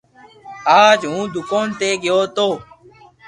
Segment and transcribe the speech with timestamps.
[0.83, 2.47] اج ھون دوڪون تو گيو تو